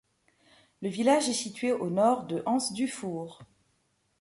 [0.81, 3.41] Le village est situé au nord de Anse-Dufour.